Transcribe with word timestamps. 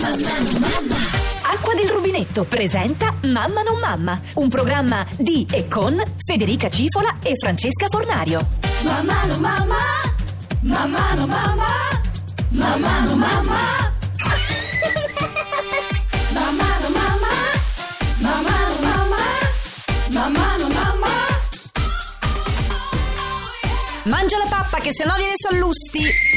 Acqua 0.00 1.74
del 1.74 1.88
rubinetto 1.88 2.44
presenta 2.44 3.12
Mamma 3.22 3.62
non 3.62 3.80
mamma, 3.80 4.20
un 4.34 4.48
programma 4.48 5.04
di 5.16 5.44
e 5.50 5.66
con 5.66 6.00
Federica 6.24 6.68
Cifola 6.70 7.16
e 7.20 7.32
Francesca 7.42 7.88
Fornario. 7.90 8.46
Mamma 8.82 9.24
non 9.24 9.40
mamma, 9.40 9.78
mamma 10.60 11.14
non 11.14 11.28
mamma, 11.28 11.66
mamma 12.50 13.00
non 13.00 13.18
mamma. 13.18 13.92
Mamma 16.30 16.78
non 16.80 16.92
mamma, 16.92 17.34
mamma 18.18 18.68
non 18.68 18.82
mamma, 18.82 19.16
mamma 20.12 20.56
non 20.58 20.70
mamma. 20.70 21.08
Mangia 24.04 24.38
la 24.38 24.46
pappa 24.48 24.78
che 24.78 24.92
sennò 24.92 25.16
viene 25.16 25.34
sallusti. 25.34 26.36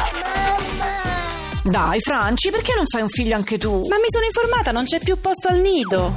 Dai, 1.63 1.99
Franci, 2.01 2.49
perché 2.49 2.73
non 2.75 2.85
fai 2.87 3.01
un 3.01 3.09
figlio 3.09 3.35
anche 3.35 3.57
tu? 3.57 3.85
Ma 3.87 3.95
mi 3.97 4.07
sono 4.07 4.25
informata, 4.25 4.71
non 4.71 4.85
c'è 4.85 4.99
più 4.99 5.19
posto 5.19 5.49
al 5.49 5.59
nido. 5.59 6.13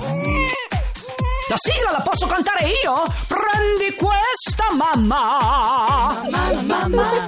La 1.48 1.56
sigla 1.58 1.90
la 1.92 2.00
posso 2.00 2.26
cantare 2.26 2.68
io? 2.82 3.04
Prendi 3.26 3.94
questa, 3.94 4.72
mamma! 4.74 6.22
Mamma, 6.30 6.88
mamma, 6.88 7.26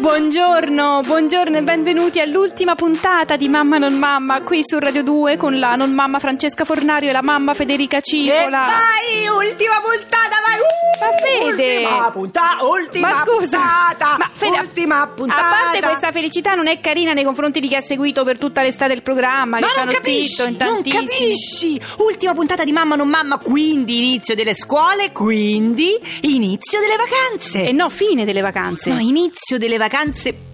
Buongiorno, 0.00 1.02
buongiorno 1.04 1.58
e 1.58 1.62
benvenuti 1.62 2.20
all'ultima 2.20 2.74
puntata 2.74 3.36
di 3.36 3.50
Mamma 3.50 3.76
non 3.76 3.98
mamma 3.98 4.40
qui 4.42 4.60
su 4.64 4.78
Radio 4.78 5.02
2 5.02 5.36
con 5.36 5.58
la 5.58 5.74
non 5.76 5.90
mamma 5.92 6.18
Francesca 6.18 6.64
Fornario 6.64 7.10
e 7.10 7.12
la 7.12 7.20
mamma 7.20 7.52
Federica 7.52 7.98
E 7.98 8.02
Cipola. 8.02 8.62
vai, 8.62 9.28
ultima 9.28 9.74
puntata, 9.82 10.36
vai! 10.46 10.58
Uh, 10.58 11.04
Ma 11.04 11.52
Fede! 11.52 11.76
Ultima 11.84 12.10
puntata, 12.12 12.64
ultima 12.64 13.08
Ma 13.10 13.14
scusa, 13.26 13.58
puntata! 13.58 14.16
ma 14.18 14.30
Fede, 14.32 14.58
ultima 14.58 15.06
puntata! 15.14 15.46
A 15.46 15.50
parte 15.64 15.80
questa 15.82 16.12
felicità 16.12 16.54
non 16.54 16.66
è 16.66 16.80
carina 16.80 17.12
nei 17.12 17.24
confronti 17.24 17.60
di 17.60 17.68
chi 17.68 17.76
ha 17.76 17.82
seguito 17.82 18.24
per 18.24 18.38
tutta 18.38 18.62
l'estate 18.62 18.94
il 18.94 19.02
programma, 19.02 19.58
Ma 19.60 19.66
che 19.66 19.72
ci 19.74 19.78
non 19.80 19.88
hanno 19.88 19.96
capisci, 19.98 20.34
scritto 20.34 20.48
in 20.48 20.56
non 20.58 20.82
tantissimi. 20.82 21.04
capisci! 21.06 21.80
Ultima 21.98 22.32
puntata 22.32 22.64
di 22.64 22.72
Mamma 22.72 22.96
non 22.96 23.08
mamma, 23.08 23.36
quindi 23.36 23.98
inizio 23.98 24.34
delle 24.34 24.54
scuole, 24.54 25.12
quindi 25.12 25.90
inizio 26.22 26.80
delle 26.80 26.96
vacanze! 26.96 27.68
E 27.68 27.72
no, 27.72 27.90
fine 27.90 28.24
delle 28.24 28.40
vacanze. 28.40 28.90
No, 28.94 28.98
inizio 28.98 29.58
delle 29.58 29.72
vacanze 29.76 29.88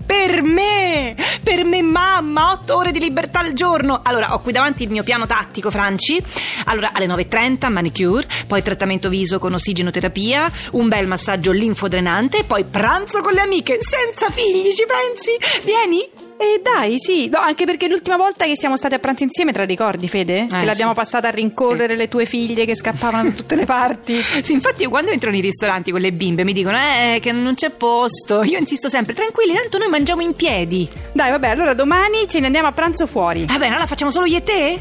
per 0.07 0.41
me! 0.43 1.15
Per 1.43 1.65
me 1.65 1.83
mamma, 1.83 2.53
8 2.53 2.75
ore 2.75 2.93
di 2.93 2.99
libertà 2.99 3.41
al 3.41 3.53
giorno. 3.53 4.01
Allora, 4.03 4.33
ho 4.35 4.41
qui 4.41 4.53
davanti 4.53 4.85
il 4.85 4.91
mio 4.91 5.03
piano 5.03 5.27
tattico, 5.27 5.71
Franci. 5.71 6.23
Allora, 6.65 6.91
alle 6.93 7.07
9.30 7.07 7.71
manicure, 7.71 8.27
poi 8.47 8.63
trattamento 8.63 9.09
viso 9.09 9.39
con 9.39 9.53
ossigenoterapia, 9.53 10.51
un 10.73 10.89
bel 10.89 11.07
massaggio 11.07 11.53
linfodrenante, 11.53 12.45
poi 12.45 12.65
pranzo 12.65 13.21
con 13.21 13.33
le 13.33 13.41
amiche, 13.41 13.79
senza 13.81 14.31
figli, 14.31 14.73
ci 14.73 14.87
pensi? 14.87 15.65
Vieni? 15.65 16.16
Eh 16.39 16.61
dai, 16.63 16.99
sì, 16.99 17.29
no, 17.29 17.39
anche 17.39 17.65
perché 17.65 17.89
l'ultima 17.89 18.17
volta 18.17 18.45
che 18.45 18.57
siamo 18.57 18.77
stati 18.77 18.95
a 18.95 18.99
pranzo 18.99 19.23
insieme, 19.25 19.53
te 19.53 19.59
la 19.59 19.65
ricordi, 19.65 20.07
Fede? 20.09 20.47
che 20.49 20.59
sì. 20.61 20.65
l'abbiamo 20.67 20.93
passata 20.93 21.29
a 21.29 21.31
rincorrere 21.31 21.97
le 21.97 22.09
tue 22.09 22.27
figlie 22.27 22.67
che 22.67 22.77
scappavano 22.77 23.31
da 23.31 23.35
tutte 23.35 23.55
le 23.55 23.65
parti. 23.65 24.15
Sì, 24.47 24.53
infatti 24.53 24.83
io 24.83 24.91
quando 24.91 25.11
entro 25.11 25.31
nei 25.31 25.41
ristoranti 25.41 25.91
con 25.91 26.01
le 26.01 26.13
bimbe 26.13 26.45
mi 26.45 26.53
dicono 26.53 26.77
eh, 26.77 27.19
che 27.21 27.33
non 27.33 27.55
c'è 27.55 27.71
posto. 27.71 28.43
Io 28.45 28.59
insisto 28.59 28.89
sempre, 28.89 29.15
tranquilli, 29.15 29.55
tanto 29.55 29.79
noi 29.79 29.89
mangiamo 29.89 30.21
in 30.21 30.35
piedi. 30.35 30.89
Dai, 31.13 31.31
vabbè, 31.31 31.49
allora 31.49 31.75
domani 31.75 32.29
ce 32.29 32.39
ne 32.41 32.47
andiamo 32.47 32.69
a 32.69 32.73
pranzo 32.73 33.07
fuori. 33.07 33.45
Va 33.47 33.55
bene, 33.57 33.71
allora 33.71 33.87
facciamo 33.87 34.11
solo 34.11 34.27
io 34.27 34.37
e 34.37 34.43
te? 34.43 34.81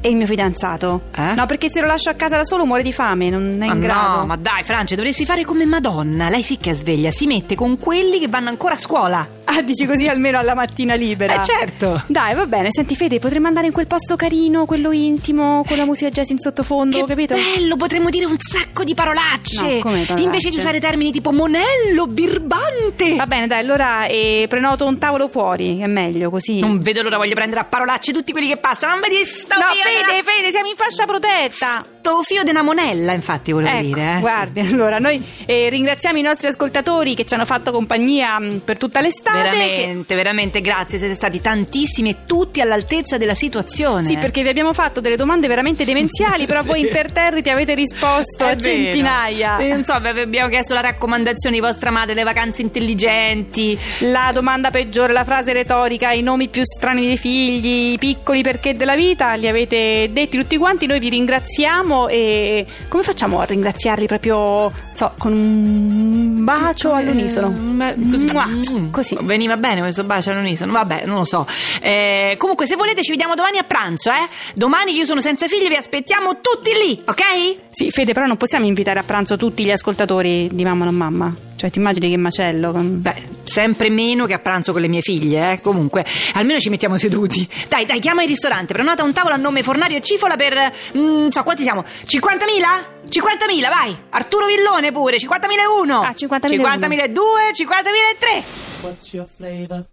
E 0.00 0.08
il 0.10 0.16
mio 0.16 0.26
fidanzato? 0.26 1.02
Eh? 1.16 1.34
No, 1.34 1.46
perché 1.46 1.70
se 1.70 1.80
lo 1.80 1.86
lascio 1.86 2.10
a 2.10 2.14
casa 2.14 2.36
da 2.36 2.44
solo 2.44 2.66
muore 2.66 2.82
di 2.82 2.92
fame, 2.92 3.30
non 3.30 3.42
è 3.62 3.66
in 3.66 3.72
Ma 3.72 3.74
grado. 3.74 4.16
no, 4.18 4.26
ma 4.26 4.36
dai, 4.36 4.62
Francia, 4.62 4.94
dovresti 4.94 5.24
fare 5.24 5.44
come 5.44 5.64
Madonna. 5.64 6.28
Lei 6.28 6.42
sì 6.42 6.58
che 6.58 6.74
sveglia, 6.74 7.10
si 7.10 7.26
mette 7.26 7.54
con 7.54 7.78
quelli 7.78 8.18
che 8.18 8.28
vanno 8.28 8.48
ancora 8.50 8.74
a 8.74 8.78
scuola. 8.78 9.26
Ah, 9.48 9.62
dici 9.62 9.86
così 9.86 10.08
almeno 10.08 10.38
alla 10.38 10.54
mattina 10.54 10.94
libera. 10.94 11.40
Eh, 11.40 11.44
certo. 11.44 12.02
Dai, 12.08 12.34
va 12.34 12.46
bene. 12.46 12.68
Senti, 12.70 12.96
Fede, 12.96 13.18
potremmo 13.20 13.46
andare 13.46 13.66
in 13.66 13.72
quel 13.72 13.86
posto 13.86 14.16
carino, 14.16 14.66
quello 14.66 14.90
intimo, 14.92 15.64
con 15.66 15.76
la 15.76 15.84
musica 15.84 16.10
jazz 16.10 16.28
in 16.30 16.38
sottofondo, 16.38 16.98
Che 16.98 17.04
capito? 17.06 17.34
bello, 17.34 17.76
potremmo 17.76 18.10
dire 18.10 18.26
un 18.26 18.36
sacco 18.38 18.82
di 18.84 18.94
parolacce. 18.94 19.62
No, 19.76 19.80
come 19.80 20.00
parolacce? 20.04 20.22
Invece 20.22 20.50
di 20.50 20.56
usare 20.56 20.80
termini 20.80 21.12
tipo 21.12 21.30
monello, 21.32 22.06
birbante. 22.06 23.14
Va 23.16 23.26
bene, 23.26 23.46
dai, 23.46 23.60
allora 23.60 24.06
eh, 24.06 24.46
prenoto 24.48 24.84
un 24.84 24.98
tavolo 24.98 25.28
fuori, 25.28 25.78
è 25.80 25.86
meglio 25.86 26.28
così. 26.30 26.58
Non 26.58 26.80
vedo 26.80 27.02
l'ora, 27.02 27.16
voglio 27.16 27.34
prendere 27.34 27.60
a 27.60 27.64
parolacce 27.64 28.12
tutti 28.12 28.32
quelli 28.32 28.48
che 28.48 28.56
passano. 28.56 28.92
Non 28.94 29.00
vedi 29.02 29.24
sto 29.24 29.54
No, 29.54 29.66
Fede, 29.74 30.22
Fede, 30.22 30.50
siamo 30.50 30.68
in 30.68 30.76
fascia 30.76 31.04
protetta. 31.06 31.84
Sto 32.06 32.22
fio 32.22 32.44
di 32.44 32.50
una 32.50 32.62
monella, 32.62 33.10
infatti, 33.14 33.50
volevo 33.50 33.76
Ecco, 33.78 33.84
dire. 33.84 34.14
eh. 34.18 34.20
guardi, 34.20 34.60
allora 34.72 34.98
noi 35.00 35.20
eh, 35.44 35.68
ringraziamo 35.68 36.16
i 36.16 36.22
nostri 36.22 36.46
ascoltatori 36.46 37.16
che 37.16 37.24
ci 37.26 37.34
hanno 37.34 37.44
fatto 37.44 37.72
compagnia 37.72 38.38
mh, 38.38 38.58
per 38.64 38.78
tutta 38.78 39.00
l'estate. 39.00 39.50
che- 39.50 39.56
Veramente, 39.56 40.14
veramente 40.14 40.60
grazie, 40.60 40.98
siete 40.98 41.14
stati 41.14 41.40
tantissimi 41.40 42.10
e 42.10 42.16
tutti 42.24 42.60
all'altezza 42.60 43.18
della 43.18 43.34
situazione. 43.34 44.04
Sì, 44.04 44.18
perché 44.18 44.44
vi 44.44 44.48
abbiamo 44.50 44.72
fatto 44.72 45.00
delle 45.00 45.16
domande 45.16 45.48
veramente 45.48 45.84
demenziali, 45.84 46.46
però 46.46 46.62
voi 46.62 46.78
imperterriti 46.82 47.50
avete 47.50 47.74
risposto 47.74 48.44
È 48.46 48.52
a 48.52 48.54
vero. 48.54 48.60
centinaia. 48.60 49.56
Eh, 49.56 49.68
Non 49.70 49.84
so, 49.84 49.98
vi 49.98 50.20
abbiamo 50.20 50.48
chiesto 50.48 50.74
la 50.74 50.82
raccomandazione 50.82 51.56
di 51.56 51.60
vostra 51.60 51.90
madre, 51.90 52.14
le 52.14 52.22
vacanze 52.22 52.62
intelligenti. 52.62 53.76
La 54.02 54.30
domanda 54.32 54.70
peggiore, 54.70 55.12
la 55.12 55.24
frase 55.24 55.52
retorica, 55.52 56.12
i 56.12 56.22
nomi 56.22 56.46
più 56.46 56.62
strani 56.64 57.04
dei 57.04 57.16
figli, 57.16 57.94
i 57.94 57.98
piccoli 57.98 58.42
perché 58.42 58.76
della 58.76 58.94
vita, 58.94 59.34
li 59.34 59.48
avete 59.48 60.08
detti 60.12 60.38
tutti 60.38 60.56
quanti. 60.56 60.86
Noi 60.86 61.00
vi 61.00 61.08
ringraziamo 61.08 61.94
e 62.08 62.66
come 62.88 63.02
facciamo 63.02 63.40
a 63.40 63.44
ringraziarli 63.44 64.06
proprio 64.06 64.70
so, 64.92 65.12
con 65.18 65.32
un 65.32 66.44
bacio 66.44 66.92
all'unisono? 66.92 67.48
Beh, 67.48 67.94
così, 68.10 68.26
Mm. 68.36 68.90
così. 68.90 69.16
Veniva 69.22 69.56
bene 69.56 69.80
questo 69.80 70.04
bacio 70.04 70.30
all'unisono. 70.30 70.72
Vabbè, 70.72 71.04
non 71.06 71.16
lo 71.16 71.24
so. 71.24 71.46
Eh, 71.80 72.34
comunque, 72.38 72.66
se 72.66 72.76
volete, 72.76 73.02
ci 73.02 73.10
vediamo 73.10 73.34
domani 73.34 73.58
a 73.58 73.64
pranzo, 73.64 74.10
eh? 74.10 74.28
Domani 74.54 74.92
io 74.94 75.04
sono 75.04 75.20
senza 75.20 75.46
figli, 75.48 75.68
vi 75.68 75.76
aspettiamo 75.76 76.40
tutti 76.40 76.70
lì, 76.72 77.02
ok? 77.04 77.22
Sì, 77.70 77.90
Fede, 77.90 78.12
però 78.12 78.26
non 78.26 78.36
possiamo 78.36 78.66
invitare 78.66 78.98
a 78.98 79.02
pranzo 79.02 79.36
tutti 79.36 79.64
gli 79.64 79.70
ascoltatori 79.70 80.48
di 80.52 80.64
Mamma 80.64 80.84
non 80.84 80.94
Mamma. 80.94 81.34
Cioè, 81.56 81.70
ti 81.70 81.78
immagini 81.78 82.10
che 82.10 82.16
macello? 82.16 82.70
con- 82.72 83.00
Beh, 83.00 83.22
sempre 83.46 83.90
meno 83.90 84.26
che 84.26 84.34
a 84.34 84.38
pranzo 84.38 84.72
con 84.72 84.80
le 84.80 84.88
mie 84.88 85.00
figlie, 85.00 85.52
eh? 85.52 85.60
Comunque, 85.60 86.04
almeno 86.34 86.58
ci 86.58 86.68
mettiamo 86.68 86.96
seduti. 86.98 87.48
Dai, 87.68 87.86
dai, 87.86 88.00
chiama 88.00 88.22
il 88.22 88.28
ristorante, 88.28 88.72
prenota 88.72 89.02
un 89.02 89.12
tavolo 89.12 89.34
a 89.34 89.38
nome 89.38 89.62
Fornario 89.62 89.96
e 89.96 90.00
Cifola 90.02 90.36
per. 90.36 90.54
mm, 90.96 91.16
non 91.16 91.32
so, 91.32 91.42
quanti 91.42 91.62
siamo? 91.62 91.82
50.000? 91.82 92.84
50.000, 93.08 93.68
vai! 93.68 93.96
Arturo 94.10 94.46
Villone 94.46 94.92
pure, 94.92 95.16
50.001! 95.16 95.90
Ah, 95.90 96.10
50.001. 96.10 96.78
50.002, 96.80 97.14
50.003! 97.52 98.42
What's 98.82 99.12
your 99.12 99.26
flavor? 99.26 99.86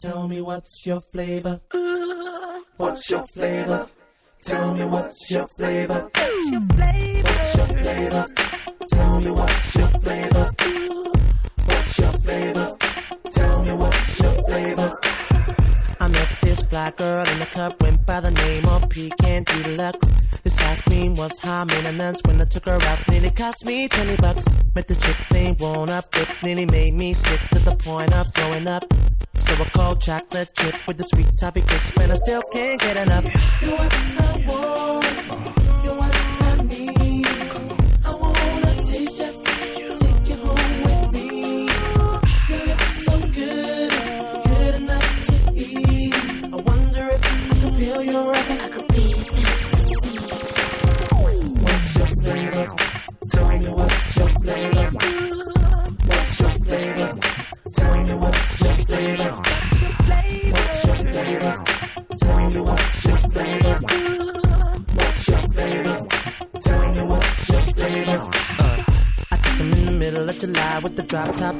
Tell 0.00 0.26
me 0.28 0.40
what's 0.40 0.84
your 0.86 1.00
flavor? 1.00 1.60
What's 2.76 3.08
your 3.10 3.24
flavor? 3.32 3.88
Tell 4.42 4.72
me 4.72 4.84
what's 4.84 5.28
your 5.30 5.48
flavor? 5.48 6.08
What's 6.12 6.50
your 6.50 7.66
flavor? 7.66 8.26
Tell 8.90 9.20
me 9.20 9.30
what's 9.30 9.74
your 9.74 9.88
flavor? 10.00 10.50
Met 16.78 16.96
girl 16.96 17.26
in 17.32 17.38
the 17.40 17.46
club, 17.46 17.72
went 17.80 18.06
by 18.06 18.20
the 18.20 18.30
name 18.30 18.64
of 18.66 18.88
Pecan 18.88 19.42
Deluxe. 19.44 20.08
This 20.44 20.56
ice 20.72 20.80
cream 20.82 21.16
was 21.16 21.36
high 21.40 21.64
maintenance 21.64 22.20
when 22.24 22.40
I 22.40 22.44
took 22.44 22.66
her 22.66 22.80
out, 22.90 23.00
nearly 23.08 23.30
cost 23.30 23.64
me 23.64 23.88
20 23.88 24.16
bucks. 24.16 24.44
Met 24.74 24.86
the 24.86 24.94
chick 24.94 25.18
thing 25.32 25.56
Won't 25.58 25.90
Up, 25.90 26.04
it 26.14 26.28
nearly 26.44 26.66
made 26.66 26.94
me 26.94 27.14
sick 27.14 27.40
to 27.54 27.58
the 27.68 27.74
point 27.88 28.12
of 28.14 28.26
throwing 28.34 28.66
up. 28.68 28.84
So 29.34 29.52
I 29.64 29.68
called 29.76 30.00
chocolate 30.00 30.50
chip 30.58 30.76
with 30.86 30.98
the 30.98 31.04
sweet 31.12 31.30
toffee 31.40 31.62
crisp, 31.62 31.98
and 31.98 32.12
I 32.12 32.16
still 32.16 32.42
can't 32.52 32.80
get 32.80 32.96
enough. 32.96 33.24
You're 33.62 33.76
what 33.76 33.92
I 33.94 34.44
want, 34.48 35.27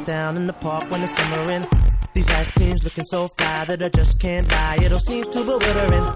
down 0.09 0.39
in 0.39 0.47
the 0.47 0.55
park 0.55 0.91
when 0.91 1.03
it's 1.03 1.15
summer 1.19 1.53
in. 1.53 1.67
These 2.15 2.31
ice 2.31 2.51
creams 2.53 2.83
looking 2.83 3.05
so 3.05 3.29
fly 3.37 3.67
that 3.67 3.83
I 3.83 3.91
just 3.91 4.19
can't 4.19 4.51
lie. 4.51 4.79
It 4.81 4.91
all 4.91 5.01
seems 5.01 5.29
too 5.29 5.45
bewildering. 5.45 6.07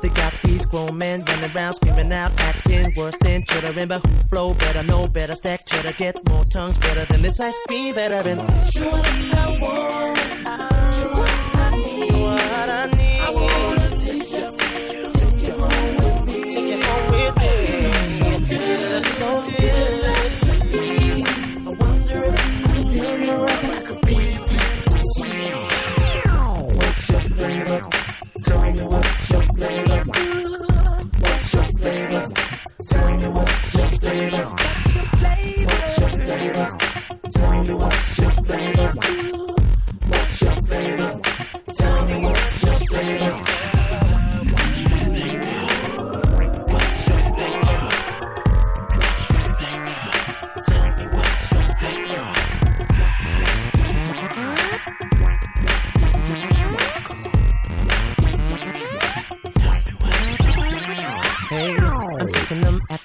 They 0.00 0.08
got 0.08 0.32
these 0.42 0.64
grown 0.64 0.96
men 0.96 1.22
running 1.28 1.54
around 1.54 1.74
screaming 1.74 2.10
out, 2.14 2.32
acting 2.40 2.94
worse 2.96 3.14
than 3.20 3.42
chittering. 3.46 3.88
But 3.88 4.00
who 4.06 4.14
flow 4.30 4.54
better, 4.54 4.82
know 4.82 5.06
better, 5.06 5.34
stack 5.34 5.66
cheddar, 5.66 5.92
get 5.92 6.16
more 6.30 6.44
tongues 6.44 6.78
better 6.78 7.04
than 7.04 7.20
this 7.20 7.38
ice 7.40 7.58
cream 7.68 7.94
veteran. 7.94 8.38
Sure, 8.70 8.90
I 8.90 9.58
want, 9.60 10.21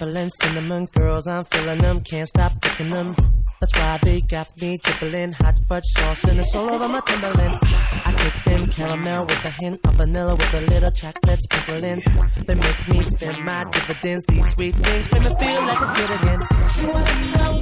and 0.00 0.30
cinnamon 0.40 0.86
girls. 0.94 1.26
I'm 1.26 1.44
feeling 1.44 1.78
them, 1.78 2.00
can't 2.00 2.28
stop 2.28 2.52
picking 2.62 2.90
them. 2.90 3.14
That's 3.60 3.72
why 3.74 3.98
they 4.02 4.20
got 4.28 4.46
me 4.60 4.78
dribbling 4.82 5.32
hot 5.32 5.56
fudge 5.68 5.84
sauce 5.86 6.24
and 6.24 6.38
it's 6.38 6.54
all 6.54 6.70
over 6.70 6.88
my 6.88 7.00
Timberlands. 7.00 7.58
I 8.06 8.12
take 8.16 8.44
them 8.44 8.66
caramel 8.68 9.26
with 9.26 9.44
a 9.44 9.50
hint 9.50 9.80
of 9.84 9.94
vanilla 9.94 10.36
with 10.36 10.54
a 10.54 10.60
little 10.60 10.90
chocolate 10.92 11.40
sprinklings. 11.42 12.04
They 12.46 12.54
make 12.54 12.88
me 12.88 13.02
spend 13.02 13.44
my 13.44 13.64
dividends. 13.72 14.24
These 14.28 14.50
sweet 14.54 14.74
things 14.76 15.12
make 15.12 15.22
me 15.22 15.34
feel 15.34 15.62
like 15.62 15.80
a 15.80 15.94
kid 15.94 16.10
again. 16.22 16.40
You 16.78 17.57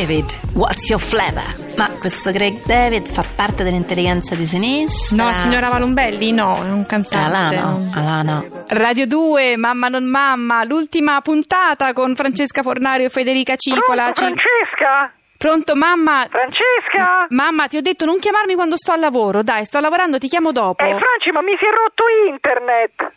David, 0.00 0.32
what's 0.54 0.88
your 0.88 0.98
flavor? 0.98 1.44
Ma 1.76 1.90
questo 1.98 2.30
Craig 2.32 2.64
David 2.64 3.06
fa 3.06 3.22
parte 3.36 3.64
dell'intelligenza 3.64 4.34
di 4.34 4.46
sinistra? 4.46 5.24
No, 5.24 5.32
signora 5.34 5.68
Valumbelli, 5.68 6.32
no, 6.32 6.54
è 6.56 6.70
un 6.72 6.86
cantante. 6.86 7.36
Ah, 7.36 7.50
là 7.50 7.50
no, 7.50 7.80
ah, 7.94 8.00
là 8.00 8.22
no. 8.22 8.64
Radio 8.68 9.06
2, 9.06 9.58
Mamma 9.58 9.88
non 9.88 10.04
mamma, 10.04 10.64
l'ultima 10.64 11.20
puntata 11.20 11.92
con 11.92 12.16
Francesca 12.16 12.62
Fornario 12.62 13.04
e 13.04 13.08
Federica 13.10 13.56
Cipola. 13.56 14.10
Ci- 14.12 14.24
Francesca? 14.24 15.12
Pronto, 15.36 15.76
mamma? 15.76 16.26
Francesca? 16.30 17.26
Mamma, 17.28 17.66
ti 17.66 17.76
ho 17.76 17.82
detto 17.82 18.06
non 18.06 18.18
chiamarmi 18.20 18.54
quando 18.54 18.78
sto 18.78 18.92
al 18.92 19.00
lavoro. 19.00 19.42
Dai, 19.42 19.66
sto 19.66 19.80
lavorando, 19.80 20.16
ti 20.16 20.28
chiamo 20.28 20.50
dopo. 20.50 20.82
Eh, 20.82 20.96
Franci, 20.96 21.30
ma 21.30 21.42
mi 21.42 21.54
si 21.58 21.66
è 21.66 21.70
rotto 21.70 22.04
internet. 22.32 23.12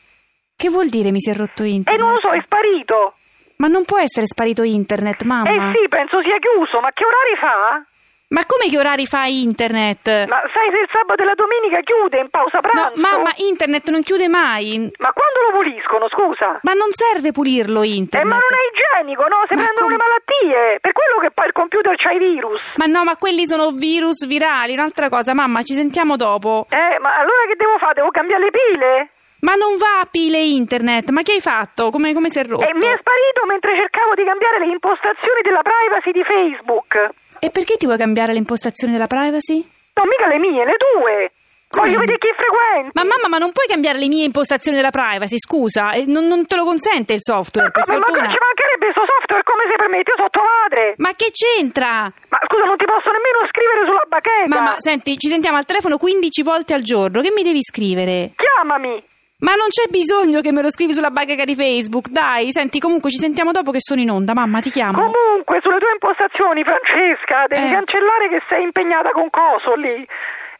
Che 0.57 0.69
vuol 0.69 0.89
dire 0.89 1.11
mi 1.11 1.21
si 1.21 1.29
è 1.29 1.33
rotto 1.33 1.63
E 1.63 1.69
internet? 1.69 2.01
non 2.03 2.11
lo 2.11 2.19
so, 2.19 2.35
è 2.35 2.41
sparito. 2.43 3.13
Ma 3.57 3.67
non 3.67 3.85
può 3.85 3.97
essere 3.99 4.25
sparito 4.25 4.63
internet, 4.63 5.23
mamma. 5.23 5.49
Eh 5.49 5.73
sì, 5.77 5.87
penso 5.87 6.21
sia 6.21 6.37
chiuso, 6.39 6.79
ma 6.79 6.91
che 6.91 7.03
orari 7.05 7.35
fa? 7.39 7.85
Ma 8.33 8.41
come 8.47 8.67
che 8.67 8.79
orari 8.79 9.05
fa 9.05 9.25
internet? 9.25 10.25
Ma 10.25 10.41
sai 10.51 10.67
se 10.73 10.79
il 10.81 10.89
sabato 10.91 11.21
e 11.21 11.25
la 11.25 11.35
domenica 11.37 11.81
chiude 11.85 12.17
in 12.17 12.29
pausa 12.31 12.57
No, 12.57 12.61
pranzo? 12.65 12.99
mamma, 12.99 13.29
internet 13.37 13.89
non 13.91 14.01
chiude 14.01 14.27
mai. 14.27 14.89
Ma 14.97 15.13
quando 15.13 15.37
lo 15.45 15.57
puliscono, 15.59 16.09
scusa? 16.09 16.57
Ma 16.63 16.73
non 16.73 16.89
serve 16.89 17.31
pulirlo 17.31 17.83
Eh, 17.83 17.93
internet. 17.93 18.27
ma 18.33 18.39
non 18.41 18.57
è 18.57 18.63
igienico, 18.73 19.21
no? 19.27 19.45
Si 19.47 19.53
Ma 19.53 19.61
prendono 19.61 19.85
come- 19.85 19.97
le 19.97 20.01
malattie. 20.01 20.79
Per 20.81 20.91
quello 20.93 21.19
che 21.21 21.29
poi 21.29 21.45
il 21.45 21.53
computer 21.53 21.93
c'ha 21.95 22.11
i 22.11 22.17
virus. 22.17 22.59
Ma 22.77 22.85
no, 22.87 23.03
ma 23.03 23.15
quelli 23.17 23.45
sono 23.45 23.69
virus 23.69 24.25
virali, 24.25 24.73
un'altra 24.73 25.09
cosa. 25.09 25.35
Mamma, 25.35 25.61
ci 25.61 25.75
sentiamo 25.75 26.17
dopo. 26.17 26.65
Eh, 26.73 26.97
ma 27.05 27.09
allora 27.21 27.43
che 27.47 27.55
devo 27.55 27.77
fare? 27.77 27.93
Devo 28.01 28.09
cambiare 28.09 28.43
le 28.45 28.49
pile? 28.51 29.09
Ma 29.43 29.55
non 29.55 29.75
va 29.75 29.99
a 29.99 30.07
pile 30.09 30.39
internet. 30.39 31.09
Ma 31.11 31.21
che 31.21 31.33
hai 31.33 31.41
fatto? 31.41 31.89
Come, 31.91 32.13
come 32.13 32.29
si 32.29 32.39
è 32.39 32.45
rotto? 32.45 32.63
E 32.63 32.73
mi 32.73 32.87
è 32.87 32.95
sparito 32.95 33.43
mentre 33.45 33.75
cercavo 33.75 34.15
di 34.15 34.23
cambiare 34.23 34.59
le 34.59 34.71
impostazioni 34.71 35.41
della 35.43 35.61
privacy 35.61 36.11
di 36.11 36.23
Facebook. 36.23 36.95
E 37.39 37.49
perché 37.51 37.75
ti 37.75 37.85
vuoi 37.85 37.97
cambiare 37.97 38.31
le 38.31 38.39
impostazioni 38.39 38.93
della 38.93 39.07
privacy? 39.07 39.59
Non 39.93 40.07
mica 40.07 40.27
le 40.31 40.39
mie, 40.39 40.63
le 40.63 40.77
tue. 40.79 41.31
Come? 41.67 41.89
Voglio 41.89 41.99
vedere 41.99 42.19
chi 42.19 42.31
frequenti. 42.37 42.91
Ma 42.93 43.03
mamma, 43.03 43.27
ma 43.27 43.37
non 43.41 43.51
puoi 43.51 43.67
cambiare 43.67 43.97
le 43.99 44.07
mie 44.07 44.23
impostazioni 44.23 44.77
della 44.77 44.93
privacy, 44.93 45.37
scusa, 45.41 45.91
non, 46.05 46.27
non 46.29 46.45
te 46.45 46.55
lo 46.55 46.63
consente 46.63 47.13
il 47.17 47.21
software, 47.21 47.71
per 47.71 47.83
Ma, 47.87 47.97
ma 47.97 48.05
fortuna. 48.05 48.29
ci 48.29 48.37
mancherebbe 48.39 48.85
questo 48.93 49.03
software 49.09 49.43
come 49.43 49.63
si 49.67 49.75
permette? 49.75 50.07
Io 50.13 50.17
sono 50.23 50.29
tua 50.29 50.45
madre. 50.45 50.93
Ma 51.03 51.11
che 51.17 51.31
c'entra? 51.33 52.07
Ma 52.29 52.39
scusa, 52.47 52.63
non 52.63 52.77
ti 52.77 52.85
posso 52.85 53.09
nemmeno 53.11 53.39
scrivere 53.51 53.81
sulla 53.89 54.05
bacheca. 54.07 54.47
Mamma, 54.53 54.73
senti, 54.79 55.17
ci 55.17 55.27
sentiamo 55.27 55.57
al 55.57 55.65
telefono 55.65 55.97
15 55.97 56.43
volte 56.43 56.73
al 56.77 56.81
giorno, 56.85 57.19
che 57.19 57.31
mi 57.35 57.43
devi 57.43 57.59
scrivere? 57.61 58.37
Chiamami. 58.37 59.11
Ma 59.43 59.55
non 59.55 59.67
c'è 59.67 59.89
bisogno 59.91 60.39
che 60.39 60.53
me 60.53 60.61
lo 60.61 60.71
scrivi 60.71 60.93
sulla 60.93 61.11
bacheca 61.11 61.43
di 61.43 61.53
Facebook, 61.55 62.07
dai, 62.07 62.51
senti, 62.53 62.79
comunque 62.79 63.11
ci 63.11 63.19
sentiamo 63.19 63.51
dopo 63.51 63.71
che 63.71 63.81
sono 63.81 63.99
in 63.99 64.09
onda, 64.09 64.33
mamma, 64.33 64.61
ti 64.61 64.69
chiamo. 64.71 64.93
Comunque, 65.11 65.59
sulle 65.61 65.79
tue 65.79 65.91
impostazioni, 65.91 66.63
Francesca, 66.63 67.43
devi 67.51 67.67
Eh. 67.67 67.71
cancellare 67.75 68.29
che 68.29 68.39
sei 68.47 68.63
impegnata 68.63 69.11
con 69.11 69.29
Coso 69.29 69.75
lì. 69.75 69.99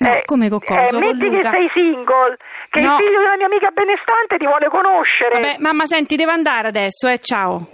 No, 0.04 0.20
come 0.26 0.50
con 0.50 0.60
Coso? 0.60 0.98
Eh, 0.98 1.00
metti 1.00 1.30
che 1.30 1.42
sei 1.48 1.70
single, 1.72 2.36
che 2.70 2.82
No. 2.82 2.98
il 2.98 3.04
figlio 3.08 3.20
della 3.24 3.38
mia 3.38 3.46
amica 3.46 3.70
benestante 3.72 4.36
ti 4.36 4.46
vuole 4.46 4.68
conoscere. 4.68 5.40
Vabbè, 5.40 5.56
mamma, 5.60 5.86
senti, 5.86 6.18
devo 6.18 6.32
andare 6.32 6.68
adesso, 6.68 7.08
eh, 7.08 7.20
ciao. 7.20 7.70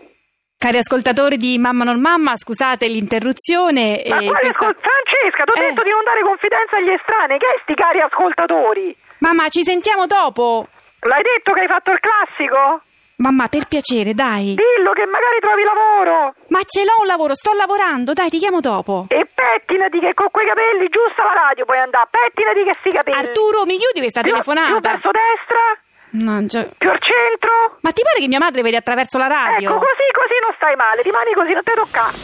Cari 0.59 0.77
ascoltatori 0.77 1.37
di 1.37 1.57
Mamma 1.57 1.85
non 1.85 1.99
Mamma, 2.01 2.35
scusate 2.37 2.85
l'interruzione. 2.87 4.03
Ma 4.05 4.17
eh, 4.19 4.25
quale 4.27 4.45
questa- 4.45 4.47
ascol- 4.67 4.77
Francesca, 4.77 5.43
ti 5.45 5.51
ho 5.57 5.63
Eh. 5.63 5.67
detto 5.69 5.81
di 5.81 5.89
non 5.89 6.03
dare 6.03 6.21
confidenza 6.21 6.77
agli 6.77 6.91
estranei, 6.91 7.39
che 7.39 7.47
è 7.47 7.59
sti 7.63 7.73
cari 7.73 7.99
ascoltatori? 8.01 8.95
Mamma, 9.19 9.47
ci 9.49 9.63
sentiamo 9.63 10.05
dopo. 10.05 10.67
L'hai 11.01 11.23
detto 11.23 11.53
che 11.53 11.61
hai 11.61 11.67
fatto 11.67 11.91
il 11.91 11.99
classico? 11.99 12.81
Mamma, 13.19 13.47
per 13.47 13.67
piacere, 13.67 14.13
dai. 14.13 14.55
Dillo 14.55 14.91
che 14.95 15.05
magari 15.05 15.39
trovi 15.39 15.63
lavoro. 15.63 16.35
Ma 16.47 16.59
ce 16.65 16.83
l'ho 16.85 16.99
un 17.01 17.07
lavoro, 17.07 17.35
sto 17.35 17.51
lavorando, 17.53 18.13
dai, 18.13 18.29
ti 18.29 18.37
chiamo 18.39 18.59
dopo. 18.61 19.05
E 19.09 19.27
pettinati 19.27 19.99
che 19.99 20.13
con 20.13 20.27
quei 20.31 20.47
capelli 20.47 20.87
giusto 20.87 21.21
alla 21.23 21.51
radio 21.51 21.65
puoi 21.65 21.79
andare. 21.79 22.07
Pettinati 22.09 22.63
che 22.63 22.75
sti 22.79 22.91
capelli. 22.91 23.17
Arturo, 23.19 23.65
mi 23.65 23.75
chiudi 23.77 23.99
questa 23.99 24.21
Più- 24.21 24.31
Più 24.31 24.41
telefonata? 24.43 24.89
verso 24.91 25.11
destra, 25.11 25.63
No, 26.11 26.43
già- 26.47 26.65
più 26.77 26.89
al 26.89 26.99
centro. 26.99 27.77
Ma 27.81 27.91
ti 27.91 28.01
pare 28.01 28.19
che 28.19 28.27
mia 28.27 28.39
madre 28.39 28.61
vede 28.63 28.77
attraverso 28.77 29.17
la 29.19 29.27
radio? 29.27 29.69
Ecco, 29.69 29.77
così, 29.79 30.07
così 30.15 30.35
non 30.41 30.53
stai 30.55 30.75
male. 30.75 31.01
Rimani 31.03 31.33
così, 31.33 31.51
non 31.53 31.63
ti 31.63 31.73
toccare. 31.75 32.15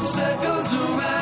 circles 0.00 0.72
around. 0.72 1.21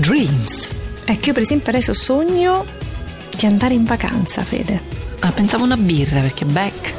Dreams. 0.00 0.74
Ecco, 1.04 1.26
io 1.26 1.32
per 1.34 1.42
esempio 1.42 1.68
adesso 1.68 1.92
sogno 1.92 2.64
di 3.36 3.44
andare 3.44 3.74
in 3.74 3.84
vacanza, 3.84 4.42
Fede. 4.42 4.80
Ah, 5.20 5.30
pensavo 5.30 5.64
una 5.64 5.76
birra 5.76 6.20
perché 6.20 6.46
back. 6.46 6.94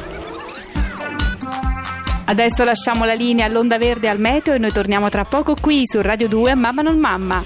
Adesso 2.25 2.63
lasciamo 2.63 3.03
la 3.03 3.15
linea 3.15 3.45
all'onda 3.45 3.79
verde 3.79 4.07
al 4.07 4.19
meteo 4.19 4.53
e 4.53 4.59
noi 4.59 4.71
torniamo 4.71 5.09
tra 5.09 5.25
poco 5.25 5.55
qui 5.59 5.81
su 5.85 5.99
Radio 5.99 6.27
2 6.27 6.53
Mamma 6.53 6.81
non 6.83 6.97
mamma. 6.99 7.43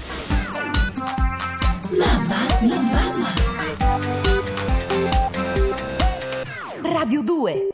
Radio 6.82 7.22
2 7.22 7.68